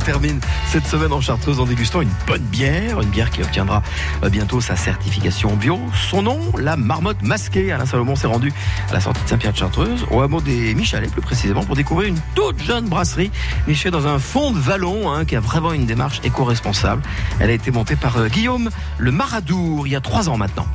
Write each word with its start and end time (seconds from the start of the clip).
on 0.00 0.04
termine 0.04 0.40
cette 0.66 0.86
semaine 0.86 1.12
en 1.12 1.20
Chartreuse 1.20 1.60
en 1.60 1.66
dégustant 1.66 2.00
une 2.00 2.10
bonne 2.26 2.42
bière, 2.42 3.00
une 3.02 3.10
bière 3.10 3.30
qui 3.30 3.42
obtiendra 3.42 3.82
euh, 4.22 4.30
bientôt 4.30 4.60
sa 4.60 4.74
certification 4.74 5.56
bio. 5.56 5.78
Son 6.08 6.22
nom, 6.22 6.40
la 6.56 6.76
marmotte 6.76 7.20
masquée. 7.22 7.70
Alain 7.70 7.84
Salomon 7.84 8.16
s'est 8.16 8.26
rendu 8.26 8.52
à 8.88 8.94
la 8.94 9.00
sortie 9.00 9.22
de 9.22 9.28
Saint-Pierre 9.28 9.52
de 9.52 9.58
Chartreuse, 9.58 10.06
au 10.10 10.22
hameau 10.22 10.40
des 10.40 10.74
Michalets 10.74 11.10
plus 11.10 11.20
précisément, 11.20 11.64
pour 11.64 11.76
découvrir 11.76 12.08
une 12.08 12.18
toute 12.34 12.62
jeune 12.62 12.88
brasserie 12.88 13.30
nichée 13.68 13.90
dans 13.90 14.06
un 14.06 14.18
fond 14.18 14.52
de 14.52 14.58
vallon 14.58 15.12
hein, 15.12 15.24
qui 15.26 15.36
a 15.36 15.40
vraiment 15.40 15.72
une 15.72 15.84
démarche 15.84 16.20
éco-responsable. 16.24 17.02
Elle 17.38 17.50
a 17.50 17.54
été 17.54 17.70
montée 17.70 17.96
par 17.96 18.16
euh, 18.16 18.28
Guillaume 18.28 18.70
le 18.98 19.12
Maradour 19.12 19.86
il 19.86 19.92
y 19.92 19.96
a 19.96 20.00
trois 20.00 20.30
ans 20.30 20.38
maintenant. 20.38 20.66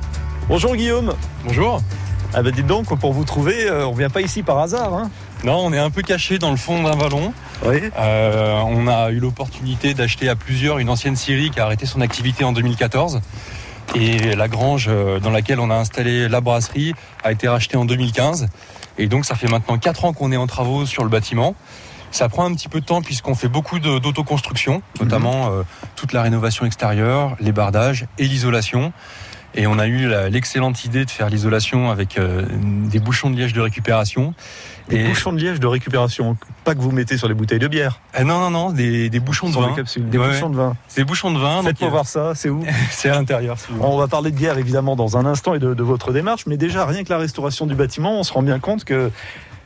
Bonjour 0.50 0.76
Guillaume. 0.76 1.14
Bonjour. 1.46 1.82
Ah 2.34 2.44
bah 2.44 2.52
dites 2.52 2.68
donc, 2.68 2.94
pour 3.00 3.14
vous 3.14 3.24
trouver, 3.24 3.70
euh, 3.70 3.88
on 3.88 3.94
vient 3.94 4.10
pas 4.10 4.22
ici 4.22 4.44
par 4.44 4.60
hasard. 4.60 4.94
Hein 4.94 5.10
non, 5.46 5.64
on 5.64 5.74
est 5.74 5.80
un 5.80 5.92
peu 5.92 6.02
caché 6.02 6.40
dans 6.40 6.50
le 6.50 6.58
fond 6.58 6.82
d'un 6.82 6.96
vallon. 6.96 7.32
oui. 7.66 7.80
Euh, 8.00 8.60
on 8.66 8.88
a 8.88 9.12
eu 9.12 9.20
l'opportunité 9.20 9.94
d'acheter 9.94 10.28
à 10.28 10.36
plusieurs 10.36 10.80
une 10.80 10.90
ancienne 10.90 11.16
scierie 11.16 11.52
qui 11.52 11.60
a 11.60 11.66
arrêté 11.66 11.86
son 11.86 12.02
activité 12.02 12.44
en 12.44 12.52
2014. 12.52 13.22
Et 13.94 14.36
la 14.36 14.48
grange 14.48 14.88
euh, 14.90 15.20
dans 15.20 15.30
laquelle 15.30 15.60
on 15.60 15.70
a 15.70 15.76
installé 15.76 16.28
la 16.28 16.42
brasserie 16.42 16.94
a 17.24 17.32
été 17.32 17.48
rachetée 17.48 17.78
en 17.78 17.86
2015. 17.86 18.48
Et 18.98 19.06
donc 19.06 19.26
ça 19.26 19.36
fait 19.36 19.48
maintenant 19.48 19.78
4 19.78 20.06
ans 20.06 20.14
qu'on 20.14 20.32
est 20.32 20.38
en 20.38 20.48
travaux 20.48 20.88
sur 20.88 21.04
le 21.04 21.10
bâtiment. 21.10 21.54
Ça 22.10 22.28
prend 22.28 22.46
un 22.46 22.54
petit 22.56 22.68
peu 22.68 22.80
de 22.80 22.86
temps 22.86 23.04
puisqu'on 23.04 23.36
fait 23.36 23.48
beaucoup 23.48 23.78
d'autoconstruction, 23.80 24.82
notamment 25.00 25.52
euh, 25.52 25.62
toute 25.96 26.12
la 26.12 26.24
rénovation 26.24 26.66
extérieure, 26.66 27.36
les 27.40 27.52
bardages 27.52 28.08
et 28.18 28.24
l'isolation. 28.24 28.94
Et 29.58 29.68
on 29.68 29.80
a 29.80 29.88
eu 29.88 30.10
l'excellente 30.30 30.84
idée 30.84 31.06
de 31.06 31.10
faire 31.10 31.30
l'isolation 31.30 31.90
avec 31.90 32.18
euh, 32.18 32.44
des 32.92 33.00
bouchons 33.00 33.30
de 33.30 33.38
liège 33.38 33.54
de 33.54 33.62
récupération. 33.62 34.34
Des 34.90 34.98
Et- 34.98 35.08
bouchons 35.08 35.32
de 35.34 35.40
liège 35.40 35.60
de 35.62 35.68
récupération, 35.68 36.38
pas 36.66 36.76
que 36.76 36.80
vous 36.82 36.92
mettez 36.92 37.18
sur 37.18 37.28
les 37.30 37.34
bouteilles 37.34 37.58
de 37.60 37.68
bière, 37.68 38.02
Euh, 38.20 38.24
non, 38.24 38.40
non, 38.40 38.50
non, 38.52 38.72
des, 38.72 39.10
des 39.10 39.20
bouchons 39.20 39.48
de 39.48 39.54
sur 39.54 39.62
vin. 39.62 39.74
capsules, 39.74 40.10
des 40.10 40.18
Ouais, 40.18 40.28
bouchons 40.28 40.50
de 40.50 40.58
vin. 40.58 40.76
Des 40.96 41.04
bouchons 41.06 41.32
de 41.32 41.40
vin. 41.40 41.64
Faites-moi 41.64 41.88
euh, 41.88 41.92
voir 41.92 42.06
ça, 42.06 42.34
c'est 42.36 42.50
où 42.50 42.64
C'est 42.92 43.10
à 43.10 43.16
l'intérieur. 43.16 43.58
si. 43.58 43.68
On 43.80 43.98
va 43.98 44.08
parler 44.08 44.30
de 44.32 44.36
bière 44.38 44.58
évidemment 44.58 44.96
dans 44.98 45.18
un 45.18 45.26
instant 45.26 45.54
et 45.56 45.60
de, 45.60 45.74
de 45.74 45.84
votre 45.84 46.12
démarche, 46.12 46.46
mais 46.48 46.58
déjà 46.58 46.86
rien 46.86 47.04
que 47.04 47.10
la 47.12 47.18
restauration 47.18 47.66
du 47.66 47.76
bâtiment, 47.76 48.20
on 48.20 48.24
se 48.24 48.34
rend 48.34 48.44
bien 48.44 48.60
compte 48.60 48.84
que 48.84 49.10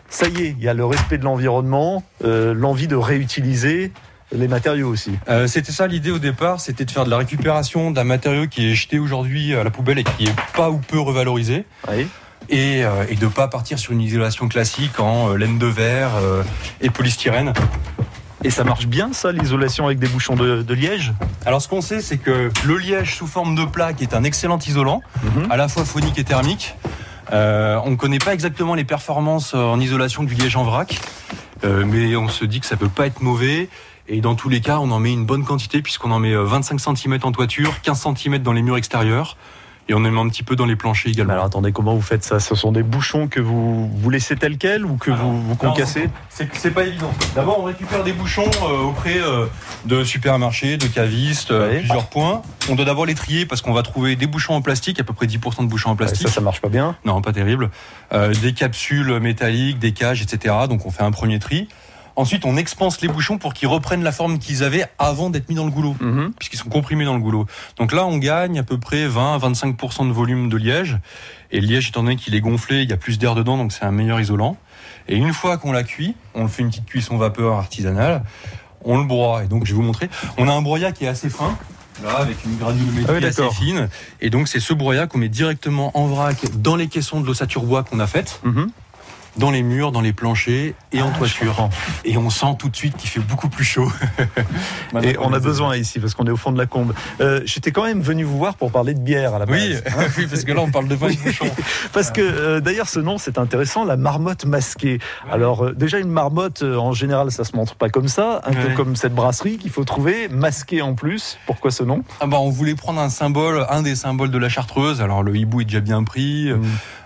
ça 0.08 0.28
y 0.28 0.42
est, 0.42 0.56
il 0.58 0.64
y 0.64 0.70
a 0.70 0.74
le 0.74 0.86
respect 0.86 1.18
de 1.18 1.24
l'environnement, 1.26 2.04
euh, 2.24 2.54
l'envie 2.54 2.88
de 2.88 2.96
réutiliser 2.96 3.92
les 4.32 4.48
matériaux 4.48 4.90
aussi. 4.90 5.12
Euh, 5.28 5.48
c'était 5.48 5.72
ça 5.72 5.88
l'idée 5.88 6.12
au 6.12 6.20
départ, 6.20 6.60
c'était 6.60 6.86
de 6.86 6.92
faire 6.92 7.06
de 7.06 7.10
la 7.10 7.18
récupération 7.18 7.92
d'un 7.92 8.04
matériau 8.04 8.48
qui 8.48 8.70
est 8.72 8.76
jeté 8.76 9.00
aujourd'hui 9.00 9.56
à 9.56 9.64
la 9.64 9.72
poubelle 9.72 10.00
et 10.00 10.04
qui 10.04 10.26
est 10.26 10.36
pas 10.56 10.70
ou 10.70 10.78
peu 10.78 11.00
revalorisé. 11.00 11.66
Oui. 11.90 12.08
Et, 12.50 12.84
euh, 12.84 13.06
et 13.10 13.16
de 13.16 13.28
pas 13.28 13.48
partir 13.48 13.78
sur 13.78 13.92
une 13.92 14.02
isolation 14.02 14.48
classique 14.48 15.00
en 15.00 15.32
euh, 15.32 15.38
laine 15.38 15.60
de 15.60 15.68
verre 15.68 16.12
euh, 16.16 16.44
et 16.82 16.90
polystyrène. 16.90 17.54
Et 18.44 18.50
ça 18.50 18.64
marche 18.64 18.88
bien 18.88 19.12
ça, 19.14 19.32
l'isolation 19.32 19.86
avec 19.86 20.00
des 20.00 20.08
bouchons 20.08 20.36
de, 20.36 20.62
de 20.64 20.74
liège? 20.74 21.14
Alors 21.46 21.62
ce 21.62 21.68
qu'on 21.68 21.82
sait, 21.82 22.02
c'est 22.02 22.18
que 22.18 22.50
le 22.66 22.78
liège 22.78 23.16
sous 23.18 23.28
forme 23.28 23.54
de 23.54 23.66
plaque 23.66 24.02
est 24.02 24.14
un 24.14 24.24
excellent 24.24 24.58
isolant, 24.60 25.02
Mhm. 25.24 25.52
à 25.52 25.58
la 25.58 25.68
fois 25.68 25.84
phonique 25.86 26.18
et 26.18 26.24
thermique. 26.24 26.76
Euh, 27.34 27.78
on 27.84 27.92
ne 27.92 27.96
connaît 27.96 28.18
pas 28.18 28.34
exactement 28.34 28.74
les 28.76 28.86
performances 28.86 29.54
euh, 29.54 29.60
en 29.60 29.80
isolation 29.80 30.24
du 30.24 30.34
liège 30.34 30.56
en 30.56 30.64
vrac, 30.64 31.00
euh, 31.66 31.84
mais 31.86 32.16
on 32.16 32.30
se 32.30 32.46
dit 32.46 32.62
que 32.62 32.66
ça 32.66 32.78
peut 32.78 32.90
pas 32.90 33.06
être 33.08 33.22
mauvais. 33.22 33.68
Et 34.10 34.22
dans 34.22 34.36
tous 34.36 34.50
les 34.50 34.60
cas, 34.60 34.80
on 34.80 34.90
en 34.92 35.00
met 35.00 35.14
une 35.14 35.26
bonne 35.26 35.44
quantité 35.46 35.82
puisqu'on 35.82 36.12
en 36.12 36.20
met 36.20 36.34
euh, 36.34 36.44
25 36.44 36.80
cm 36.80 37.20
en 37.24 37.32
toiture, 37.32 37.80
15 37.82 38.08
cm 38.16 38.40
dans 38.40 38.54
les 38.54 38.62
murs 38.64 38.78
extérieurs, 38.78 39.38
et 39.88 39.94
on 39.94 39.98
en 39.98 40.00
met 40.12 40.20
un 40.20 40.30
petit 40.30 40.44
peu 40.44 40.56
dans 40.56 40.66
les 40.68 40.76
planchers 40.76 41.08
Mais 41.10 41.14
également. 41.14 41.34
alors 41.34 41.46
attendez, 41.46 41.72
comment 41.72 41.94
vous 41.96 42.02
faites 42.02 42.24
ça? 42.24 42.40
Ce 42.40 42.54
sont 42.56 42.72
des 42.72 42.82
bouchons 42.84 43.28
que 43.28 43.40
vous, 43.40 43.88
vous 43.88 44.10
laissez 44.10 44.36
tels 44.36 44.58
quels 44.58 44.86
ou 44.86 44.98
que 44.98 45.10
Alors, 45.12 45.26
vous, 45.26 45.42
vous 45.42 45.56
concassez? 45.56 46.10
C'est 46.30 46.72
pas 46.72 46.84
évident. 46.86 47.12
D'abord, 47.36 47.60
on 47.60 47.64
récupère 47.64 48.04
des 48.04 48.14
bouchons 48.14 48.50
euh, 48.64 48.82
auprès 48.84 49.20
euh, 49.20 49.46
de 49.86 50.04
supermarchés, 50.04 50.78
de 50.78 50.86
cavistes, 50.88 51.52
euh, 51.52 51.66
à 51.66 51.70
Ouais. 51.70 51.78
plusieurs 51.80 52.08
points. 52.08 52.42
On 52.70 52.76
doit 52.76 52.86
d'abord 52.86 53.06
les 53.08 53.16
trier 53.16 53.46
parce 53.48 53.62
qu'on 53.62 53.74
va 53.74 53.82
trouver 53.84 54.16
des 54.16 54.28
bouchons 54.28 54.54
en 54.54 54.62
plastique, 54.62 55.00
à 55.00 55.04
peu 55.04 55.14
près 55.14 55.26
10% 55.28 55.64
de 55.64 55.68
bouchons 55.70 55.90
en 55.90 55.94
Ouais, 55.94 55.98
plastique. 55.98 56.28
Ça, 56.28 56.34
ça 56.36 56.42
marche 56.42 56.62
pas 56.62 56.70
bien. 56.70 56.96
Non, 57.06 57.22
pas 57.22 57.32
terrible. 57.34 57.70
Euh, 58.14 58.34
des 58.42 58.54
capsules 58.54 59.20
métalliques, 59.20 59.80
des 59.80 59.92
cages, 59.92 60.22
etc. 60.22 60.54
Donc 60.70 60.86
on 60.86 60.92
fait 60.92 61.04
un 61.04 61.12
premier 61.12 61.40
tri. 61.40 61.68
Ensuite, 62.20 62.44
on 62.44 62.58
expanse 62.58 63.00
les 63.00 63.08
bouchons 63.08 63.38
pour 63.38 63.54
qu'ils 63.54 63.70
reprennent 63.70 64.04
la 64.04 64.12
forme 64.12 64.40
qu'ils 64.40 64.62
avaient 64.66 64.86
avant 65.00 65.30
d'être 65.30 65.48
mis 65.48 65.56
dans 65.56 65.64
le 65.64 65.72
goulot, 65.72 65.96
Mhm. 66.02 66.34
puisqu'ils 66.38 66.58
sont 66.58 66.68
comprimés 66.68 67.06
dans 67.06 67.14
le 67.14 67.22
goulot. 67.22 67.46
Donc 67.78 67.94
là, 67.94 68.06
on 68.06 68.18
gagne 68.18 68.60
à 68.60 68.64
peu 68.64 68.78
près 68.78 69.08
20 69.08 69.36
à 69.36 69.38
25% 69.38 70.06
de 70.06 70.12
volume 70.12 70.50
de 70.50 70.58
liège. 70.58 70.98
Et 71.52 71.62
le 71.62 71.68
liège, 71.68 71.88
étant 71.88 72.04
donné 72.04 72.18
qu'il 72.18 72.36
est 72.36 72.42
gonflé, 72.42 72.84
il 72.84 72.90
y 72.90 72.94
a 72.94 72.98
plus 72.98 73.20
d'air 73.20 73.36
dedans, 73.36 73.56
donc 73.56 73.72
c'est 73.72 73.86
un 73.86 73.92
meilleur 73.92 74.20
isolant. 74.20 74.58
Et 75.08 75.16
une 75.16 75.32
fois 75.32 75.58
qu'on 75.58 75.72
l'a 75.72 75.84
cuit, 75.84 76.14
on 76.36 76.44
le 76.44 76.50
fait 76.50 76.62
une 76.62 76.70
petite 76.70 76.86
cuisson 76.88 77.18
vapeur 77.18 77.54
artisanale, 77.56 78.24
on 78.84 78.98
le 78.98 79.06
broie. 79.06 79.46
Et 79.46 79.48
donc, 79.48 79.66
je 79.66 79.72
vais 79.72 79.78
vous 79.78 79.82
montrer. 79.82 80.10
On 80.38 80.50
a 80.50 80.52
un 80.52 80.62
broyat 80.62 80.92
qui 80.92 81.06
est 81.06 81.08
assez 81.08 81.30
fin. 81.30 81.58
Là, 82.04 82.18
avec 82.18 82.44
une 82.46 82.58
granulométrie 82.58 83.06
Ah 83.10 83.14
oui, 83.20 83.26
assez 83.26 83.50
fine. 83.52 83.88
Et 84.22 84.30
donc, 84.30 84.48
c'est 84.50 84.60
ce 84.60 84.74
broyat 84.74 85.08
qu'on 85.08 85.18
met 85.20 85.30
directement 85.30 85.98
en 85.98 86.08
vrac 86.08 86.36
dans 86.58 86.76
les 86.76 86.88
caissons 86.88 87.22
de 87.22 87.26
l'ossature 87.26 87.64
bois 87.64 87.84
qu'on 87.84 88.00
a 88.02 88.08
faite 88.08 88.42
Mhm. 88.44 88.70
Dans 89.38 89.52
les 89.52 89.62
murs, 89.64 89.92
dans 89.92 90.02
les 90.02 90.14
planchers 90.14 90.74
et 90.92 91.02
en 91.02 91.12
Ah, 91.14 91.18
toiture. 91.18 91.70
Et 92.06 92.18
on 92.18 92.30
sent 92.30 92.56
tout 92.58 92.70
de 92.70 92.76
suite 92.76 92.96
qu'il 92.98 93.10
fait 93.10 93.20
beaucoup 93.20 93.50
plus 93.50 93.64
chaud. 93.64 93.92
Et 95.04 95.18
on 95.20 95.34
a 95.34 95.40
besoin 95.40 95.76
ici 95.76 96.00
parce 96.00 96.14
qu'on 96.14 96.26
est 96.26 96.32
au 96.32 96.38
fond 96.38 96.52
de 96.52 96.58
la 96.58 96.66
combe. 96.66 96.94
Euh, 97.22 97.42
J'étais 97.46 97.72
quand 97.72 97.84
même 97.84 98.02
venu 98.02 98.24
vous 98.24 98.38
voir 98.38 98.56
pour 98.56 98.72
parler 98.72 98.94
de 98.94 99.00
bière 99.00 99.34
à 99.36 99.40
la 99.40 99.46
base. 99.46 99.84
Oui, 99.86 100.06
oui, 100.18 100.28
parce 100.28 100.44
que 100.44 100.52
là 100.52 100.62
on 100.62 100.72
parle 100.72 100.88
de 100.88 100.96
vin 100.96 101.10
bouchon. 101.24 101.46
Parce 101.94 102.12
que 102.12 102.22
euh, 102.22 102.60
d'ailleurs 102.60 102.90
ce 102.90 103.00
nom 103.00 103.18
c'est 103.18 103.38
intéressant, 103.38 103.84
la 103.86 103.98
marmotte 103.98 104.46
masquée. 104.46 105.00
Alors 105.32 105.66
euh, 105.66 105.74
déjà 105.74 106.00
une 106.00 106.10
marmotte 106.10 106.64
en 106.64 106.94
général 106.94 107.32
ça 107.32 107.44
se 107.44 107.56
montre 107.56 107.76
pas 107.76 107.90
comme 107.90 108.08
ça, 108.08 108.42
un 108.46 108.54
peu 108.54 108.74
comme 108.76 108.96
cette 108.96 109.14
brasserie 109.14 109.58
qu'il 109.58 109.72
faut 109.72 109.84
trouver, 109.84 110.28
masquée 110.30 110.82
en 110.82 110.94
plus. 110.94 111.38
Pourquoi 111.46 111.72
ce 111.72 111.84
nom? 111.84 112.04
Ah 112.20 112.28
bah, 112.28 112.38
on 112.40 112.50
voulait 112.50 112.76
prendre 112.76 113.00
un 113.00 113.10
symbole, 113.10 113.66
un 113.70 113.82
des 113.82 113.96
symboles 113.96 114.32
de 114.32 114.38
la 114.38 114.50
chartreuse. 114.50 115.02
Alors 115.02 115.24
le 115.24 115.36
hibou 115.36 115.62
est 115.62 115.66
déjà 115.66 115.80
bien 115.80 116.04
pris. 116.04 116.52
Mm. 116.52 116.62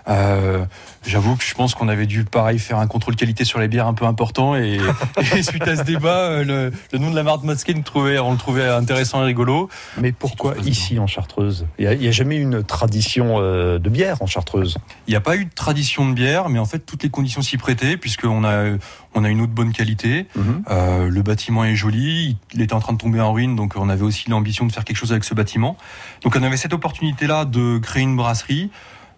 Euh, 0.08 0.64
J'avoue 1.06 1.36
que 1.36 1.44
je 1.44 1.54
pense 1.54 1.74
qu'on 1.74 1.88
avait 1.88 2.06
dû 2.06 2.24
pareil 2.24 2.58
faire 2.58 2.78
un 2.78 2.86
contrôle 2.86 3.14
qualité 3.14 3.44
sur 3.44 3.58
les 3.58 3.68
bières 3.68 3.86
un 3.86 3.94
peu 3.94 4.06
important 4.06 4.56
et, 4.56 4.78
et 5.36 5.42
suite 5.42 5.68
à 5.68 5.76
ce 5.76 5.82
débat, 5.82 6.16
euh, 6.16 6.44
le, 6.44 6.72
le 6.92 6.98
nom 6.98 7.10
de 7.10 7.16
la 7.16 7.22
marque 7.22 7.42
trouvait, 7.84 8.18
on 8.18 8.32
le 8.32 8.38
trouvait 8.38 8.68
intéressant 8.68 9.22
et 9.22 9.26
rigolo. 9.26 9.68
Mais 9.98 10.12
pourquoi 10.12 10.54
ici 10.64 10.98
en 10.98 11.06
Chartreuse? 11.06 11.66
Il 11.78 11.88
n'y 11.98 12.08
a, 12.08 12.10
jamais 12.10 12.36
eu 12.36 12.42
une 12.42 12.62
tradition 12.64 13.36
euh, 13.38 13.78
de 13.78 13.90
bière 13.90 14.22
en 14.22 14.26
Chartreuse? 14.26 14.78
Il 15.06 15.10
n'y 15.10 15.16
a 15.16 15.20
pas 15.20 15.36
eu 15.36 15.44
de 15.44 15.54
tradition 15.54 16.08
de 16.08 16.14
bière, 16.14 16.48
mais 16.48 16.58
en 16.58 16.64
fait 16.64 16.78
toutes 16.78 17.02
les 17.02 17.10
conditions 17.10 17.42
s'y 17.42 17.58
prêtaient 17.58 17.96
puisqu'on 17.98 18.44
a 18.44 18.76
on 19.14 19.24
a 19.24 19.28
une 19.28 19.40
eau 19.40 19.46
de 19.46 19.52
bonne 19.52 19.72
qualité. 19.72 20.26
Euh, 20.70 21.08
le 21.08 21.22
bâtiment 21.22 21.64
est 21.64 21.76
joli, 21.76 22.36
il 22.52 22.62
était 22.62 22.72
en 22.72 22.80
train 22.80 22.92
de 22.94 22.98
tomber 22.98 23.20
en 23.20 23.32
ruine, 23.32 23.54
donc 23.54 23.74
on 23.76 23.88
avait 23.88 24.02
aussi 24.02 24.28
l'ambition 24.28 24.66
de 24.66 24.72
faire 24.72 24.84
quelque 24.84 24.96
chose 24.96 25.12
avec 25.12 25.22
ce 25.24 25.34
bâtiment. 25.34 25.76
Donc 26.22 26.34
on 26.36 26.42
avait 26.42 26.56
cette 26.56 26.72
opportunité-là 26.72 27.44
de 27.44 27.78
créer 27.78 28.02
une 28.02 28.16
brasserie 28.16 28.70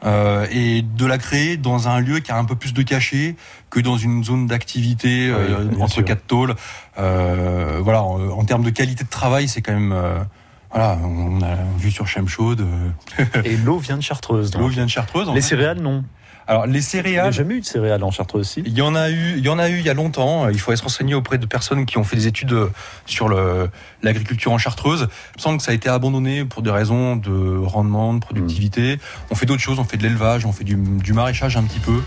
euh, 0.04 0.46
et 0.50 0.82
de 0.82 1.06
la 1.06 1.18
créer 1.18 1.56
dans 1.56 1.88
un 1.88 2.00
lieu 2.00 2.20
qui 2.20 2.30
a 2.32 2.36
un 2.36 2.44
peu 2.44 2.54
plus 2.54 2.74
de 2.74 2.82
cachet 2.82 3.36
que 3.70 3.80
dans 3.80 3.96
une 3.96 4.22
zone 4.24 4.46
d'activité 4.46 5.28
euh, 5.30 5.66
Oui, 5.72 5.82
entre 5.82 5.94
sûr. 5.94 6.04
quatre 6.04 6.26
tôles. 6.26 6.54
Euh, 6.98 7.80
voilà, 7.82 8.02
en, 8.02 8.20
en 8.30 8.44
termes 8.44 8.62
de 8.64 8.70
qualité 8.70 9.04
de 9.04 9.08
travail, 9.10 9.48
c'est 9.48 9.62
quand 9.62 9.72
même 9.72 9.92
euh, 9.92 10.18
voilà, 10.70 10.98
on 11.02 11.40
a 11.42 11.56
vu 11.78 11.90
sur 11.90 12.06
Chemchaude, 12.06 12.60
euh, 12.60 13.24
Et 13.44 13.56
l'eau 13.56 13.78
vient 13.78 13.96
de 13.96 14.02
Chartreuse. 14.02 14.54
l'eau 14.58 14.68
vient 14.68 14.84
de 14.84 14.90
Chartreuse. 14.90 15.28
Les 15.28 15.36
fait. 15.36 15.40
céréales 15.40 15.80
non. 15.80 16.04
Alors 16.48 16.66
les 16.66 16.72
Il 16.72 16.72
n'y 16.74 16.78
a 16.78 16.82
céréales. 16.82 17.32
jamais 17.32 17.54
eu 17.56 17.60
de 17.60 17.64
céréales 17.66 18.04
en 18.04 18.10
Chartreuse 18.10 18.42
aussi. 18.42 18.62
Il 18.64 18.72
y 18.72 18.82
en 18.82 18.94
a 18.94 19.10
eu, 19.10 19.34
il 19.36 19.44
y 19.44 19.48
en 19.48 19.58
a 19.58 19.68
eu 19.68 19.78
il 19.78 19.84
y 19.84 19.90
a 19.90 19.94
longtemps. 19.94 20.48
Il 20.48 20.58
faudrait 20.58 20.76
se 20.76 20.82
renseigner 20.82 21.14
auprès 21.14 21.38
de 21.38 21.46
personnes 21.46 21.86
qui 21.86 21.98
ont 21.98 22.04
fait 22.04 22.16
des 22.16 22.26
études 22.26 22.52
euh, 22.52 22.68
sur 23.04 23.28
l'agriculture 24.02 24.52
en 24.52 24.58
Chartreuse. 24.58 25.08
Il 25.34 25.38
me 25.38 25.42
semble 25.42 25.58
que 25.58 25.64
ça 25.64 25.72
a 25.72 25.74
été 25.74 25.88
abandonné 25.88 26.44
pour 26.44 26.62
des 26.62 26.70
raisons 26.70 27.16
de 27.16 27.58
rendement, 27.64 28.14
de 28.14 28.20
productivité. 28.20 28.98
On 29.30 29.34
fait 29.34 29.46
d'autres 29.46 29.62
choses, 29.62 29.78
on 29.78 29.84
fait 29.84 29.96
de 29.96 30.02
l'élevage, 30.04 30.46
on 30.46 30.52
fait 30.52 30.64
du, 30.64 30.76
du 30.76 31.12
maraîchage 31.12 31.56
un 31.56 31.64
petit 31.64 31.80
peu. 31.80 32.00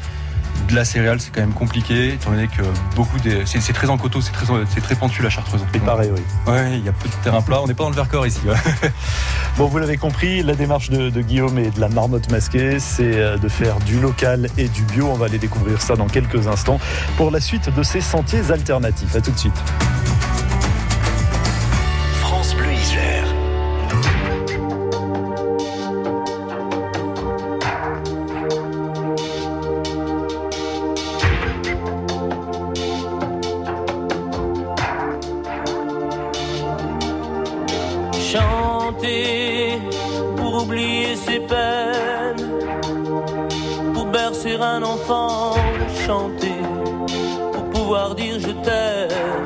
De 0.69 0.75
la 0.75 0.85
céréale, 0.85 1.19
c'est 1.19 1.34
quand 1.34 1.41
même 1.41 1.53
compliqué, 1.53 2.13
étant 2.13 2.30
donné 2.30 2.47
que 2.47 2.62
beaucoup 2.96 3.18
des, 3.19 3.44
c'est 3.46 3.74
très 3.74 3.90
en 3.90 3.97
coteau, 3.97 4.22
c'est 4.22 4.31
très, 4.31 4.46
c'est 4.69 4.81
très 4.81 4.96
pentu 4.96 5.24
la 5.24 5.29
Chartreuse. 5.29 5.66
C'est 5.73 5.84
pareil, 5.84 6.11
oui. 6.14 6.22
Ouais, 6.46 6.78
il 6.78 6.85
y 6.85 6.90
a 6.90 6.91
peu 6.91 7.09
de 7.09 7.14
terrain 7.23 7.41
plat. 7.41 7.61
On 7.61 7.67
n'est 7.67 7.73
pas 7.73 7.84
dans 7.84 7.90
le 7.90 7.96
Vercors 7.96 8.28
ici. 8.28 8.41
Bon, 9.58 9.66
vous 9.66 9.78
l'avez 9.78 9.97
compris, 9.97 10.41
la 10.41 10.55
démarche 10.55 10.90
de, 10.90 11.09
de 11.09 11.22
Guillaume 11.22 11.59
et 11.59 11.70
de 11.70 11.82
la 11.82 11.90
marmotte 11.90 12.32
masquée, 12.32 12.79
c'est 12.79 13.17
euh, 13.17 13.38
de 13.38 13.49
faire 13.49 13.79
du 13.79 13.99
local 13.99 14.47
et 14.58 14.70
du 14.70 14.84
bio. 14.84 15.08
On 15.08 15.16
va 15.16 15.26
aller 15.26 15.38
découvrir 15.38 15.82
ça 15.82 15.97
dans 15.97 16.08
quelques 16.08 16.47
instants 16.47 16.79
pour 17.17 17.29
la 17.29 17.41
suite 17.41 17.73
de 17.76 17.84
ces 17.84 17.99
sentiers 17.99 18.52
alternatifs. 18.52 19.16
À 19.16 19.22
tout 19.22 19.32
de 19.32 19.38
suite. 19.38 19.61
Pour 46.09 47.70
pouvoir 47.70 48.16
dire 48.16 48.40
je 48.40 48.52
t'aime. 48.66 49.46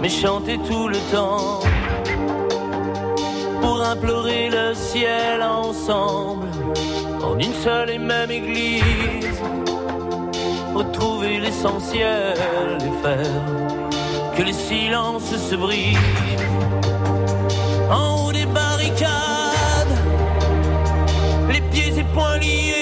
mais 0.00 0.08
chanter 0.08 0.58
tout 0.58 0.86
le 0.86 0.98
temps 1.12 1.58
pour 3.60 3.82
implorer 3.82 4.48
le 4.48 4.74
ciel 4.74 5.42
ensemble 5.42 6.46
en 7.24 7.36
une 7.36 7.52
seule 7.52 7.90
et 7.90 7.98
même 7.98 8.30
église. 8.30 9.40
Retrouver 10.72 11.40
l'essentiel 11.40 12.78
et 12.78 12.94
faire 13.02 13.42
que 14.36 14.42
les 14.42 14.52
silences 14.52 15.34
se 15.36 15.56
brisent 15.56 15.98
en 17.90 18.24
haut 18.26 18.32
des 18.32 18.46
barricades, 18.46 19.96
les 21.50 21.60
pieds 21.72 21.98
et 21.98 22.04
poings 22.14 22.38
liés, 22.38 22.81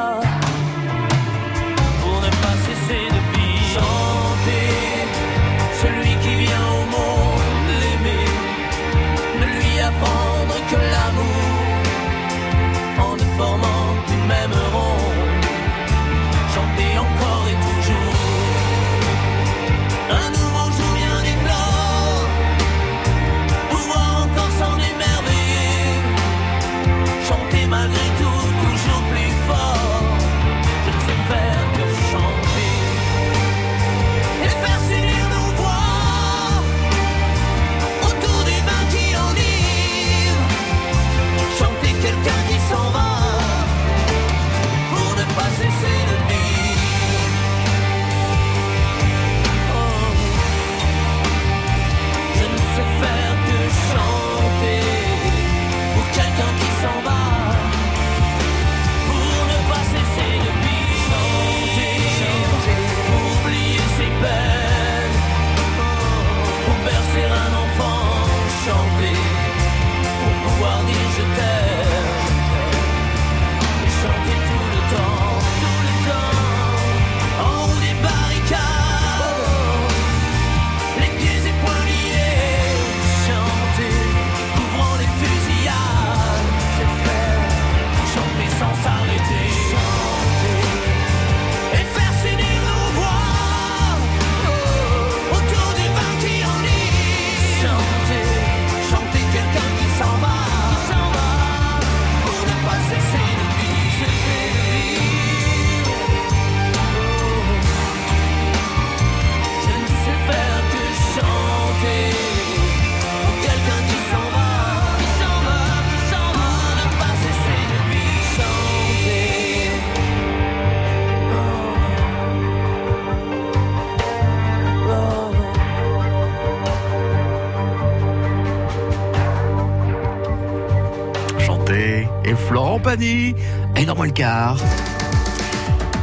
Et 132.99 133.85
Normand 133.85 134.09
Car. 134.09 134.57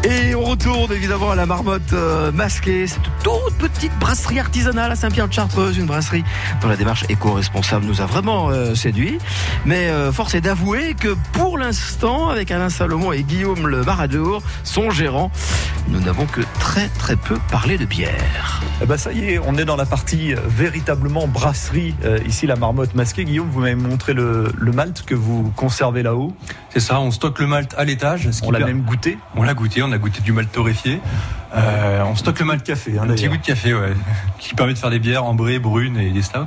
Et 0.05 0.35
on 0.35 0.43
retourne 0.43 0.90
évidemment 0.90 1.32
à 1.32 1.35
la 1.35 1.44
marmotte 1.44 1.93
euh, 1.93 2.32
masquée, 2.32 2.87
cette 2.87 3.02
toute 3.23 3.55
petite 3.58 3.93
brasserie 3.99 4.38
artisanale 4.38 4.93
à 4.93 4.96
Saint-Pierre-de-Chartreuse, 4.96 5.76
une 5.76 5.85
brasserie 5.85 6.25
dont 6.62 6.69
la 6.69 6.76
démarche 6.76 7.05
éco-responsable 7.11 7.85
nous 7.85 8.00
a 8.00 8.06
vraiment 8.06 8.49
euh, 8.49 8.75
séduit. 8.75 9.19
Mais 9.67 9.88
euh, 9.88 10.12
force 10.12 10.35
est 10.35 10.40
d'avouer 10.40 10.94
que 10.94 11.14
pour 11.32 11.58
l'instant, 11.58 12.31
avec 12.31 12.50
Alain 12.50 12.70
Salomon 12.70 13.12
et 13.12 13.23
Guillaume 13.23 13.67
Le 13.67 13.82
Baradour, 13.82 14.41
son 14.64 14.88
gérant, 14.91 15.31
nous 15.88 16.00
n'avons 16.00 16.26
que 16.26 16.41
très 16.58 16.88
très 16.88 17.17
peu 17.17 17.37
parlé 17.50 17.76
de 17.76 17.84
bière. 17.84 18.62
Eh 18.81 18.87
ben 18.87 18.96
ça 18.96 19.12
y 19.12 19.32
est, 19.32 19.39
on 19.39 19.56
est 19.56 19.65
dans 19.65 19.77
la 19.77 19.86
partie 19.86 20.32
euh, 20.32 20.39
véritablement 20.46 21.27
brasserie. 21.27 21.94
Ici, 22.24 22.46
la 22.46 22.56
marmotte 22.56 22.94
masquée. 22.94 23.24
Guillaume, 23.24 23.48
vous 23.51 23.60
m'avez 23.60 23.74
montré 23.74 24.15
le, 24.15 24.53
le 24.56 24.72
malt 24.72 25.03
que 25.05 25.15
vous 25.15 25.53
conservez 25.56 26.03
là-haut. 26.03 26.32
C'est 26.70 26.81
ça, 26.81 27.01
on 27.01 27.10
stocke 27.10 27.39
le 27.39 27.46
malt 27.46 27.75
à 27.79 27.84
l'étage. 27.84 28.29
On 28.43 28.51
l'a 28.51 28.58
même 28.67 28.82
goûté. 28.82 29.19
On 29.37 29.43
l'a 29.43 29.55
goûté, 29.55 29.82
on 29.82 29.91
a 29.93 29.98
goûté 29.98 30.20
du 30.20 30.32
malt 30.32 30.51
torréfié. 30.53 31.01
Euh, 31.56 32.03
on 32.05 32.15
stocke 32.15 32.41
le 32.41 32.44
malt 32.44 32.63
café, 32.63 32.98
hein, 32.98 33.05
un 33.05 33.06
petit 33.06 33.27
goût 33.27 33.39
de 33.39 33.43
café, 33.43 33.72
ouais, 33.72 33.94
qui 34.39 34.55
permet 34.55 34.75
de 34.75 34.79
faire 34.79 34.91
des 34.91 34.98
bières 34.98 35.25
ambrées, 35.25 35.58
brunes 35.58 35.96
et 35.98 36.10
des 36.10 36.20
stouts. 36.20 36.41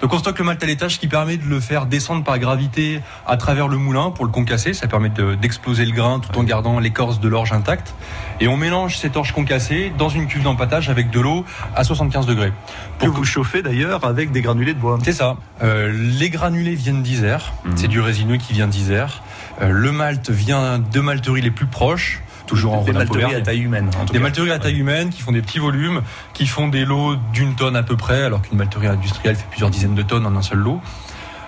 Donc 0.00 0.12
on 0.12 0.18
stocke 0.18 0.38
le 0.38 0.44
malt 0.44 0.62
à 0.62 0.66
l'étage, 0.66 1.00
qui 1.00 1.08
permet 1.08 1.36
de 1.36 1.44
le 1.46 1.58
faire 1.58 1.86
descendre 1.86 2.22
par 2.22 2.38
gravité 2.38 3.00
à 3.26 3.36
travers 3.36 3.66
le 3.66 3.76
moulin 3.76 4.10
pour 4.12 4.24
le 4.24 4.30
concasser. 4.30 4.72
Ça 4.72 4.86
permet 4.86 5.08
de- 5.08 5.34
d'exploser 5.34 5.84
le 5.84 5.90
grain 5.90 6.20
tout 6.20 6.38
en 6.38 6.44
gardant 6.44 6.78
l'écorce 6.78 7.18
de 7.18 7.26
l'orge 7.28 7.52
intacte. 7.52 7.92
Et 8.38 8.46
on 8.46 8.56
mélange 8.56 8.98
cette 8.98 9.16
orge 9.16 9.32
concassée 9.32 9.92
dans 9.98 10.08
une 10.10 10.28
cuve 10.28 10.44
d'empattage 10.44 10.90
avec 10.90 11.10
de 11.10 11.18
l'eau 11.18 11.44
à 11.74 11.82
75 11.82 12.24
degrés. 12.26 12.52
Que 13.00 13.06
Pour 13.06 13.16
vous 13.16 13.24
chauffez 13.24 13.62
d'ailleurs 13.62 14.04
avec 14.04 14.30
des 14.30 14.42
granulés 14.42 14.74
de 14.74 14.78
bois. 14.78 14.98
c'est 15.02 15.12
ça. 15.12 15.36
Euh, 15.64 15.92
les 15.92 16.30
granulés 16.30 16.76
viennent 16.76 17.02
d'Isère. 17.02 17.52
C'est 17.74 17.88
du 17.88 18.00
résineux 18.00 18.36
qui 18.36 18.52
vient 18.52 18.68
d'Isère. 18.68 19.22
Euh, 19.62 19.68
le 19.70 19.92
malt 19.92 20.28
vient 20.30 20.78
de 20.78 21.00
malteries 21.00 21.40
les 21.42 21.50
plus 21.50 21.66
proches, 21.66 22.20
toujours 22.46 22.74
en 22.74 22.82
des 22.84 22.92
malteries 22.92 23.34
à 23.34 23.40
taille 23.40 23.60
humaine. 23.60 23.88
en 23.98 24.04
tout 24.04 24.12
Des 24.12 24.18
cas. 24.18 24.22
malteries 24.24 24.50
à 24.50 24.58
taille 24.58 24.78
humaine 24.78 25.10
qui 25.10 25.22
font 25.22 25.32
des 25.32 25.40
petits 25.42 25.58
volumes, 25.58 26.02
qui 26.34 26.46
font 26.46 26.68
des 26.68 26.84
lots 26.84 27.16
d'une 27.32 27.54
tonne 27.54 27.76
à 27.76 27.82
peu 27.82 27.96
près, 27.96 28.22
alors 28.22 28.42
qu'une 28.42 28.58
malterie 28.58 28.86
industrielle 28.86 29.36
fait 29.36 29.46
plusieurs 29.48 29.70
dizaines 29.70 29.94
de 29.94 30.02
tonnes 30.02 30.26
en 30.26 30.36
un 30.36 30.42
seul 30.42 30.58
lot. 30.58 30.80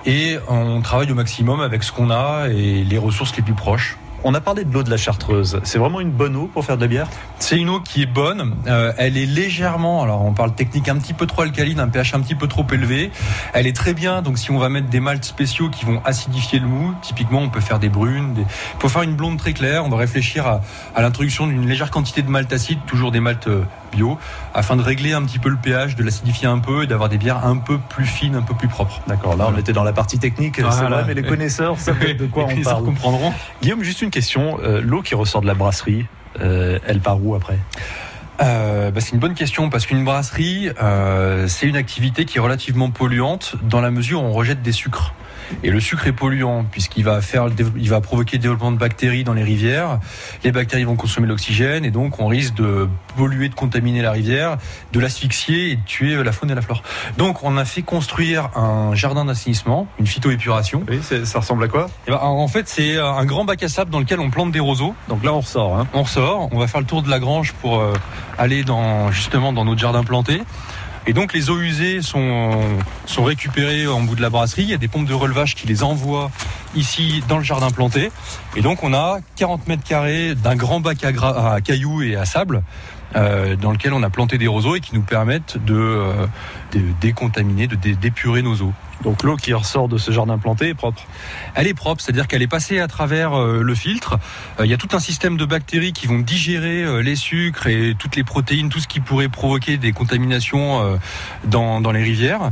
Et 0.06 0.38
on 0.48 0.80
travaille 0.80 1.10
au 1.12 1.14
maximum 1.14 1.60
avec 1.60 1.82
ce 1.82 1.92
qu'on 1.92 2.10
a 2.10 2.48
et 2.48 2.82
les 2.84 2.98
ressources 2.98 3.36
les 3.36 3.42
plus 3.42 3.52
proches. 3.54 3.96
On 4.24 4.34
a 4.34 4.40
parlé 4.40 4.64
de 4.64 4.72
l'eau 4.74 4.82
de 4.82 4.90
la 4.90 4.96
Chartreuse. 4.96 5.60
C'est 5.62 5.78
vraiment 5.78 6.00
une 6.00 6.10
bonne 6.10 6.34
eau 6.34 6.50
pour 6.52 6.64
faire 6.64 6.76
de 6.76 6.82
la 6.82 6.88
bière? 6.88 7.06
C'est 7.38 7.56
une 7.56 7.68
eau 7.68 7.80
qui 7.80 8.02
est 8.02 8.06
bonne. 8.06 8.56
Euh, 8.66 8.92
elle 8.98 9.16
est 9.16 9.26
légèrement, 9.26 10.02
alors 10.02 10.24
on 10.24 10.32
parle 10.32 10.54
technique 10.54 10.88
un 10.88 10.96
petit 10.96 11.12
peu 11.14 11.26
trop 11.26 11.42
alcaline, 11.42 11.78
un 11.78 11.88
pH 11.88 12.14
un 12.14 12.20
petit 12.20 12.34
peu 12.34 12.48
trop 12.48 12.66
élevé. 12.72 13.10
Elle 13.54 13.66
est 13.66 13.76
très 13.76 13.94
bien. 13.94 14.20
Donc 14.22 14.38
si 14.38 14.50
on 14.50 14.58
va 14.58 14.68
mettre 14.68 14.88
des 14.88 15.00
maltes 15.00 15.24
spéciaux 15.24 15.70
qui 15.70 15.84
vont 15.84 16.02
acidifier 16.04 16.58
le 16.58 16.66
mou, 16.66 16.94
typiquement 17.00 17.38
on 17.40 17.48
peut 17.48 17.60
faire 17.60 17.78
des 17.78 17.88
brunes. 17.88 18.34
Des... 18.34 18.44
Pour 18.80 18.90
faire 18.90 19.02
une 19.02 19.14
blonde 19.14 19.38
très 19.38 19.52
claire, 19.52 19.84
on 19.84 19.88
va 19.88 19.96
réfléchir 19.98 20.46
à, 20.46 20.60
à 20.96 21.02
l'introduction 21.02 21.46
d'une 21.46 21.66
légère 21.68 21.90
quantité 21.90 22.22
de 22.22 22.28
malt 22.28 22.52
acide, 22.52 22.80
toujours 22.86 23.12
des 23.12 23.20
maltes 23.20 23.46
euh, 23.48 23.62
bio, 23.92 24.18
afin 24.52 24.76
de 24.76 24.82
régler 24.82 25.12
un 25.12 25.22
petit 25.22 25.38
peu 25.38 25.48
le 25.48 25.56
pH, 25.56 25.94
de 25.96 26.02
l'acidifier 26.02 26.46
un 26.48 26.58
peu 26.58 26.82
et 26.82 26.86
d'avoir 26.86 27.08
des 27.08 27.16
bières 27.18 27.46
un 27.46 27.56
peu 27.56 27.78
plus 27.78 28.04
fines, 28.04 28.34
un 28.34 28.42
peu 28.42 28.54
plus 28.54 28.68
propres. 28.68 29.00
D'accord, 29.06 29.36
là 29.36 29.48
on 29.54 29.56
était 29.56 29.72
dans 29.72 29.84
la 29.84 29.92
partie 29.92 30.18
technique, 30.18 30.56
c'est 30.56 30.62
Voilà. 30.62 30.88
vrai, 30.96 31.04
mais 31.06 31.14
les 31.14 31.22
connaisseurs 31.22 31.78
savent 31.78 31.98
de 32.18 32.26
quoi 32.26 32.46
on 32.50 32.62
parle. 32.62 32.84
comprendront. 32.84 33.32
Guillaume, 33.62 33.82
juste 33.84 34.02
une 34.02 34.07
question. 34.10 34.58
Euh, 34.62 34.80
L'eau 34.80 35.02
qui 35.02 35.14
ressort 35.14 35.40
de 35.40 35.46
la 35.46 35.54
brasserie, 35.54 36.06
euh, 36.40 36.78
elle 36.86 37.00
part 37.00 37.24
où 37.24 37.34
après? 37.34 37.58
Euh, 38.40 38.90
bah, 38.90 39.00
c'est 39.00 39.12
une 39.12 39.18
bonne 39.18 39.34
question 39.34 39.68
parce 39.70 39.86
qu'une 39.86 40.04
brasserie, 40.04 40.70
c'est 41.46 41.66
une 41.66 41.76
activité 41.76 42.24
qui 42.24 42.38
est 42.38 42.40
relativement 42.40 42.90
polluante 42.90 43.56
dans 43.62 43.80
la 43.80 43.90
mesure 43.90 44.22
où 44.22 44.26
on 44.26 44.32
rejette 44.32 44.62
des 44.62 44.72
sucres. 44.72 45.14
Et 45.62 45.70
le 45.70 45.80
sucre 45.80 46.06
est 46.06 46.12
polluant 46.12 46.64
puisqu'il 46.64 47.04
va 47.04 47.20
faire, 47.20 47.48
il 47.76 47.88
va 47.88 48.00
provoquer 48.00 48.36
le 48.36 48.42
développement 48.42 48.72
de 48.72 48.76
bactéries 48.76 49.24
dans 49.24 49.34
les 49.34 49.42
rivières. 49.42 49.98
Les 50.44 50.52
bactéries 50.52 50.84
vont 50.84 50.96
consommer 50.96 51.26
l'oxygène 51.26 51.84
et 51.84 51.90
donc 51.90 52.20
on 52.20 52.26
risque 52.26 52.54
de 52.54 52.88
polluer, 53.16 53.48
de 53.48 53.54
contaminer 53.54 54.02
la 54.02 54.12
rivière, 54.12 54.58
de 54.92 55.00
l'asphyxier 55.00 55.70
et 55.70 55.76
de 55.76 55.84
tuer 55.84 56.22
la 56.22 56.32
faune 56.32 56.50
et 56.50 56.54
la 56.54 56.62
flore. 56.62 56.82
Donc 57.16 57.42
on 57.42 57.56
a 57.56 57.64
fait 57.64 57.82
construire 57.82 58.50
un 58.56 58.94
jardin 58.94 59.24
d'assainissement, 59.24 59.86
une 59.98 60.06
phytoépuration. 60.06 60.84
Oui, 60.88 61.00
ça 61.02 61.38
ressemble 61.38 61.64
à 61.64 61.68
quoi? 61.68 61.88
Et 62.06 62.10
ben, 62.10 62.18
en 62.20 62.48
fait, 62.48 62.68
c'est 62.68 62.98
un 62.98 63.24
grand 63.24 63.44
bac 63.44 63.62
à 63.62 63.68
sable 63.68 63.90
dans 63.90 64.00
lequel 64.00 64.20
on 64.20 64.30
plante 64.30 64.52
des 64.52 64.60
roseaux. 64.60 64.94
Donc 65.08 65.24
là, 65.24 65.32
on 65.32 65.40
ressort. 65.40 65.76
Hein. 65.76 65.86
On 65.92 66.02
ressort, 66.02 66.48
on 66.52 66.58
va 66.58 66.66
faire 66.66 66.80
le 66.80 66.86
tour 66.86 67.02
de 67.02 67.10
la 67.10 67.18
grange 67.18 67.52
pour 67.54 67.80
euh, 67.80 67.92
aller 68.38 68.64
dans 68.64 69.10
justement 69.10 69.52
dans 69.52 69.64
notre 69.64 69.80
jardin 69.80 70.04
planté. 70.04 70.42
Et 71.08 71.14
donc 71.14 71.32
les 71.32 71.48
eaux 71.48 71.58
usées 71.58 72.02
sont, 72.02 72.60
récupérées 73.16 73.86
en 73.86 74.02
bout 74.02 74.14
de 74.14 74.20
la 74.20 74.28
brasserie. 74.28 74.64
Il 74.64 74.68
y 74.68 74.74
a 74.74 74.76
des 74.76 74.88
pompes 74.88 75.08
de 75.08 75.14
relevage 75.14 75.54
qui 75.54 75.66
les 75.66 75.82
envoient 75.82 76.30
ici 76.76 77.24
dans 77.30 77.38
le 77.38 77.42
jardin 77.42 77.70
planté. 77.70 78.10
Et 78.56 78.60
donc 78.60 78.84
on 78.84 78.92
a 78.92 79.20
40 79.36 79.66
mètres 79.68 79.84
carrés 79.84 80.34
d'un 80.34 80.54
grand 80.54 80.80
bac 80.80 81.02
à, 81.04 81.60
cailloux 81.62 82.02
et 82.02 82.14
à 82.14 82.26
sable 82.26 82.62
euh, 83.16 83.56
dans 83.56 83.72
lequel 83.72 83.94
on 83.94 84.02
a 84.02 84.10
planté 84.10 84.36
des 84.36 84.48
roseaux 84.48 84.76
et 84.76 84.80
qui 84.80 84.94
nous 84.94 85.00
permettent 85.02 85.56
de, 85.64 85.74
euh, 85.74 86.26
de 86.72 86.82
décontaminer, 87.00 87.68
de 87.68 87.74
dé- 87.74 87.94
d'épurer 87.96 88.42
nos 88.42 88.60
eaux. 88.60 88.74
Donc 89.04 89.22
l'eau 89.22 89.36
qui 89.36 89.52
ressort 89.54 89.88
de 89.88 89.96
ce 89.96 90.10
jardin 90.10 90.38
planté 90.38 90.68
est 90.68 90.74
propre. 90.74 91.02
Elle 91.54 91.66
est 91.68 91.74
propre, 91.74 92.02
c'est-à-dire 92.02 92.26
qu'elle 92.26 92.42
est 92.42 92.48
passée 92.48 92.80
à 92.80 92.88
travers 92.88 93.38
euh, 93.38 93.62
le 93.62 93.74
filtre. 93.74 94.18
Euh, 94.58 94.66
Il 94.66 94.70
y 94.70 94.74
a 94.74 94.76
tout 94.76 94.88
un 94.92 94.98
système 94.98 95.36
de 95.36 95.44
bactéries 95.44 95.92
qui 95.92 96.06
vont 96.08 96.18
digérer 96.18 96.82
euh, 96.82 97.00
les 97.00 97.14
sucres 97.14 97.68
et 97.68 97.94
toutes 97.98 98.16
les 98.16 98.24
protéines, 98.24 98.68
tout 98.70 98.80
ce 98.80 98.88
qui 98.88 99.00
pourrait 99.00 99.28
provoquer 99.28 99.76
des 99.76 99.92
contaminations 99.92 100.98
dans, 101.44 101.80
dans 101.80 101.92
les 101.92 102.02
rivières. 102.02 102.50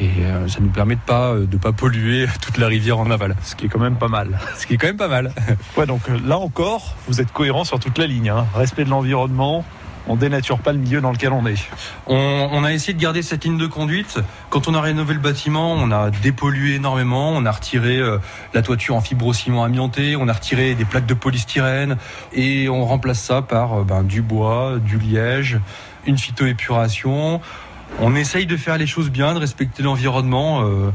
Et 0.00 0.08
ça 0.48 0.58
nous 0.60 0.70
permet 0.70 0.94
de 0.94 1.00
pas 1.00 1.34
de 1.34 1.56
pas 1.58 1.72
polluer 1.72 2.26
toute 2.40 2.56
la 2.56 2.66
rivière 2.66 2.98
en 2.98 3.10
aval, 3.10 3.36
Ce 3.44 3.54
qui 3.54 3.66
est 3.66 3.68
quand 3.68 3.78
même 3.78 3.96
pas 3.96 4.08
mal. 4.08 4.38
ce 4.56 4.66
qui 4.66 4.74
est 4.74 4.76
quand 4.78 4.86
même 4.86 4.96
pas 4.96 5.08
mal. 5.08 5.32
Ouais, 5.76 5.84
donc 5.86 6.00
là 6.24 6.38
encore, 6.38 6.96
vous 7.08 7.20
êtes 7.20 7.30
cohérent 7.32 7.64
sur 7.64 7.78
toute 7.78 7.98
la 7.98 8.06
ligne. 8.06 8.30
hein. 8.30 8.46
Respect 8.54 8.84
de 8.84 8.90
l'environnement, 8.90 9.64
on 10.08 10.16
dénature 10.16 10.58
pas 10.58 10.72
le 10.72 10.78
milieu 10.78 11.00
dans 11.00 11.12
lequel 11.12 11.32
on 11.32 11.46
est. 11.46 11.68
On, 12.06 12.64
a 12.64 12.72
essayé 12.72 12.94
de 12.94 13.00
garder 13.00 13.22
cette 13.22 13.44
ligne 13.44 13.58
de 13.58 13.66
conduite. 13.66 14.18
Quand 14.50 14.68
on 14.68 14.74
a 14.74 14.80
rénové 14.80 15.14
le 15.14 15.20
bâtiment, 15.20 15.72
on 15.72 15.90
a 15.90 16.10
dépollué 16.10 16.74
énormément. 16.74 17.30
On 17.30 17.44
a 17.46 17.50
retiré 17.50 17.98
euh, 17.98 18.18
la 18.54 18.62
toiture 18.62 18.96
en 18.96 19.00
fibrociment 19.00 19.64
amianté, 19.64 20.16
on 20.16 20.28
a 20.28 20.32
retiré 20.32 20.74
des 20.74 20.84
plaques 20.84 21.06
de 21.06 21.14
polystyrène 21.14 21.96
et 22.32 22.68
on 22.68 22.84
remplace 22.84 23.20
ça 23.20 23.42
par 23.42 23.80
euh, 23.80 23.84
ben, 23.84 24.02
du 24.02 24.22
bois, 24.22 24.78
du 24.78 24.98
liège, 24.98 25.58
une 26.06 26.18
phytoépuration. 26.18 27.40
On 28.00 28.14
essaye 28.14 28.46
de 28.46 28.56
faire 28.56 28.78
les 28.78 28.86
choses 28.86 29.10
bien, 29.10 29.34
de 29.34 29.38
respecter 29.38 29.82
l'environnement. 29.82 30.62
Euh, 30.62 30.90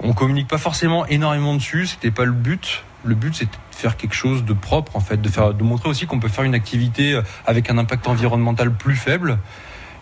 on 0.00 0.12
communique 0.12 0.48
pas 0.48 0.58
forcément 0.58 1.06
énormément 1.06 1.54
dessus, 1.54 1.86
c'était 1.86 2.10
pas 2.10 2.24
le 2.24 2.32
but. 2.32 2.84
Le 3.04 3.16
but 3.16 3.30
de 3.30 3.34
faire 3.74 3.96
quelque 3.96 4.14
chose 4.14 4.44
de 4.44 4.52
propre 4.52 4.96
en 4.96 5.00
fait, 5.00 5.20
de 5.20 5.28
faire, 5.28 5.54
de 5.54 5.64
montrer 5.64 5.88
aussi 5.88 6.06
qu'on 6.06 6.20
peut 6.20 6.28
faire 6.28 6.44
une 6.44 6.54
activité 6.54 7.14
euh, 7.14 7.22
avec 7.46 7.70
un 7.70 7.78
impact 7.78 8.08
environnemental 8.08 8.72
plus 8.72 8.96
faible 8.96 9.38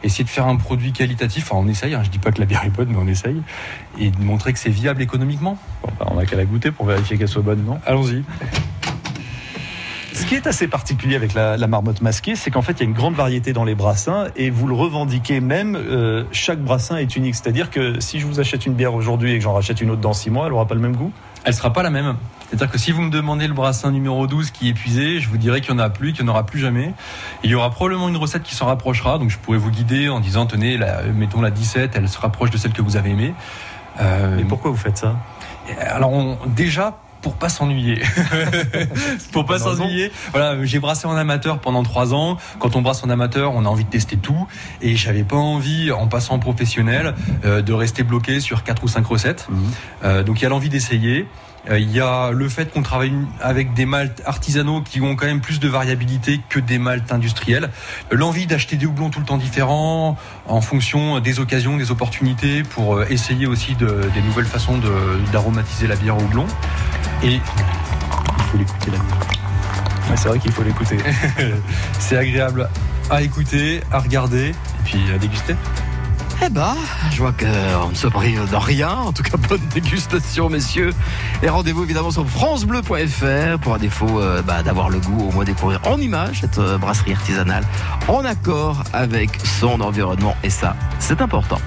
essayer 0.03 0.25
de 0.25 0.31
faire 0.31 0.47
un 0.47 0.57
produit 0.57 0.93
qualitatif. 0.93 1.45
Enfin, 1.45 1.62
on 1.62 1.69
essaye, 1.69 1.95
hein, 1.95 2.03
je 2.03 2.11
dis 2.11 2.19
pas 2.19 2.33
que 2.33 2.41
la 2.41 2.47
bière 2.47 2.65
est 2.65 2.71
bonne, 2.71 2.89
mais 2.89 2.99
on 2.99 3.07
essaye. 3.07 3.43
Et 3.99 4.11
de 4.11 4.23
montrer 4.23 4.53
que 4.53 4.59
c'est 4.59 4.71
viable 4.71 5.03
économiquement. 5.03 5.59
Bon, 5.83 5.91
bah, 5.99 6.07
on 6.11 6.19
a 6.19 6.25
qu'à 6.25 6.37
la 6.37 6.45
goûter 6.45 6.71
pour 6.71 6.87
vérifier 6.87 7.19
qu'elle 7.19 7.29
soit 7.29 7.43
bonne, 7.43 7.65
non? 7.65 7.81
Allons-y. 7.87 8.25
Ce 10.21 10.27
qui 10.27 10.35
est 10.35 10.47
assez 10.47 10.69
particulier 10.69 11.17
avec 11.17 11.35
la, 11.35 11.57
la 11.57 11.67
marmotte 11.67 12.03
masquée, 12.03 12.37
c'est 12.37 12.50
qu'en 12.50 12.62
fait, 12.62 12.73
il 12.73 12.81
y 12.81 12.83
a 12.83 12.85
une 12.85 12.93
grande 12.95 13.15
variété 13.15 13.53
dans 13.53 13.65
les 13.65 13.75
brassins 13.75 14.27
et 14.37 14.50
vous 14.50 14.67
le 14.69 14.75
revendiquez 14.75 15.41
même. 15.41 15.75
euh, 15.77 16.25
chaque 16.31 16.61
brassin 16.61 16.99
est 16.99 17.17
unique. 17.17 17.35
C'est-à-dire 17.35 17.71
que 17.71 17.99
si 18.00 18.21
je 18.21 18.27
vous 18.27 18.39
achète 18.39 18.67
une 18.67 18.75
bière 18.75 18.95
aujourd'hui 18.95 19.33
et 19.33 19.39
que 19.39 19.43
j'en 19.45 19.55
rachète 19.55 19.81
une 19.81 19.91
autre 19.91 20.00
dans 20.03 20.12
six 20.12 20.31
mois, 20.31 20.47
elle 20.47 20.53
aura 20.53 20.67
pas 20.67 20.75
le 20.75 20.81
même 20.81 20.95
goût? 20.95 21.11
Elle 21.45 21.55
sera 21.55 21.73
pas 21.73 21.83
la 21.83 21.91
même. 21.91 22.17
C'est-à-dire 22.49 22.71
que 22.71 22.79
si 22.79 22.93
vous 22.93 23.00
me 23.03 23.11
demandez 23.11 23.47
le 23.49 23.55
brassin 23.55 23.91
numéro 23.91 24.27
12 24.27 24.50
qui 24.50 24.69
est 24.69 24.71
épuisé, 24.71 25.21
je 25.21 25.29
vous 25.29 25.39
dirai 25.39 25.62
qu'il 25.62 25.75
n'y 25.75 25.81
en 25.81 25.85
a 25.85 25.89
plus, 25.91 26.12
qu'il 26.12 26.25
n'y 26.25 26.31
en 26.31 26.33
aura 26.35 26.45
plus 26.45 26.61
jamais. 26.61 26.93
Il 27.43 27.50
y 27.50 27.55
aura 27.55 27.71
probablement 27.71 28.09
une 28.09 28.17
recette 28.19 28.43
qui 28.43 28.55
s'en 28.55 28.67
rapprochera, 28.67 29.19
donc 29.19 29.31
je 29.31 29.39
pourrais 29.39 29.59
vous 29.59 29.71
guider 29.71 30.09
en 30.11 30.21
disant, 30.21 30.45
tenez, 30.47 30.77
la, 30.77 31.03
mettons 31.05 31.41
la 31.41 31.50
17, 31.50 31.93
elle 31.97 32.09
se 32.09 32.19
rapproche 32.19 32.50
de 32.50 32.59
celle 32.59 32.73
que 32.73 32.83
vous 32.83 32.97
avez 32.97 33.11
aimée. 33.11 33.35
Euh, 34.00 34.39
Et 34.39 34.45
pourquoi 34.45 34.71
vous 34.71 34.77
faites 34.77 34.99
ça? 34.99 35.17
Alors 35.89 36.12
on- 36.12 36.37
déjà 36.47 36.99
pour 37.23 37.35
pas 37.35 37.49
s'ennuyer, 37.49 38.00
pour 39.33 39.45
pas 39.45 39.59
s'ennuyer. 39.59 40.11
Voilà, 40.33 40.65
j'ai 40.65 40.79
brassé 40.79 41.07
en 41.07 41.17
amateur 41.17 41.59
pendant 41.59 41.83
trois 41.83 42.15
ans. 42.15 42.39
Quand 42.59 42.77
on 42.77 42.83
brasse 42.83 43.05
en 43.05 43.11
amateur, 43.11 43.53
on 43.55 43.65
a 43.65 43.69
envie 43.69 43.85
de 43.85 43.91
tester 43.91 44.17
tout, 44.17 44.47
et 44.81 44.97
j'avais 44.97 45.25
pas 45.25 45.37
envie, 45.37 45.93
en 45.93 46.07
passant 46.07 46.35
en 46.35 46.39
professionnel, 46.39 47.15
euh, 47.45 47.62
de 47.62 47.73
rester 47.73 48.03
bloqué 48.03 48.41
sur 48.41 48.65
quatre 48.65 48.85
ou 48.85 48.89
cinq 48.89 49.07
recettes. 49.07 49.49
Euh, 50.05 50.23
donc 50.23 50.41
il 50.41 50.45
y 50.45 50.47
a 50.47 50.49
l'envie 50.49 50.69
d'essayer. 50.69 51.27
Euh, 51.69 51.79
Il 51.79 51.90
y 51.93 52.00
a 52.00 52.31
le 52.31 52.49
fait 52.49 52.73
qu'on 52.73 52.83
travaille 52.83 53.12
avec 53.40 53.75
des 53.75 53.85
maltes 53.87 54.23
artisanaux 54.25 54.81
qui 54.81 55.00
ont 55.00 55.14
quand 55.17 55.26
même 55.26 55.40
plus 55.43 55.61
de 55.61 55.69
variabilité 55.69 56.40
que 56.49 56.59
des 56.59 56.79
maltes 56.79 57.12
industriels. 57.12 57.69
Euh, 58.12 58.17
L'envie 58.17 58.47
d'acheter 58.47 58.76
des 58.76 58.87
houblons 58.87 59.11
tout 59.11 59.21
le 59.21 59.26
temps 59.26 59.37
différents 59.37 60.17
en 60.47 60.61
fonction 60.61 61.21
des 61.21 61.38
occasions, 61.38 61.76
des 61.76 61.90
opportunités 61.90 62.62
pour 62.62 62.97
euh, 62.97 63.07
essayer 63.11 63.47
aussi 63.47 63.75
de- 63.75 64.09
des 64.14 64.23
nouvelles 64.23 64.47
façons 64.47 64.81
d'aromatiser 65.33 65.87
la 65.87 65.97
bière 65.97 66.17
au 66.17 66.21
houblon. 66.23 66.47
Et 67.23 67.35
il 67.35 67.40
faut 68.50 68.57
l'écouter 68.59 68.90
la 68.90 68.99
bière. 68.99 69.19
Ouais, 70.09 70.17
C'est 70.17 70.29
vrai 70.29 70.38
qu'il 70.38 70.52
faut 70.52 70.62
l'écouter. 70.62 70.97
C'est 71.99 72.17
agréable 72.17 72.69
à 73.11 73.23
écouter, 73.23 73.81
à 73.93 73.99
regarder 73.99 74.49
et 74.49 74.83
puis 74.85 74.99
à 75.14 75.19
déguster. 75.19 75.55
Eh 76.42 76.49
ben, 76.49 76.75
je 77.12 77.18
vois 77.18 77.32
qu'on 77.32 77.90
ne 77.90 77.94
se 77.94 78.06
prive 78.06 78.50
de 78.50 78.56
rien. 78.56 78.90
En 78.90 79.12
tout 79.12 79.23
cas, 79.23 79.37
bonne 79.49 79.61
dégustation, 79.75 80.49
messieurs. 80.49 80.92
Et 81.42 81.49
rendez-vous 81.49 81.85
évidemment 81.85 82.11
sur 82.11 82.26
francebleu.fr 82.26 83.59
pour 83.61 83.75
à 83.75 83.78
défaut 83.78 84.20
euh, 84.20 84.42
bah, 84.42 84.62
d'avoir 84.62 84.88
le 84.88 85.00
goût, 85.00 85.28
au 85.28 85.32
moins 85.32 85.44
découvrir 85.44 85.80
en 85.87 85.99
image 85.99 86.40
cette 86.40 86.59
euh, 86.59 86.78
brasserie 86.78 87.12
artisanale 87.12 87.64
en 88.09 88.25
accord 88.25 88.82
avec 88.92 89.30
son 89.44 89.80
environnement. 89.80 90.35
Et 90.42 90.50
ça, 90.50 90.76
c'est 90.99 91.20
important. 91.20 91.59